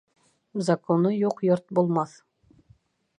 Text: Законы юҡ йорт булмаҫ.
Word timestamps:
Законы 0.69 1.11
юҡ 1.17 1.45
йорт 1.49 1.67
булмаҫ. 1.81 2.17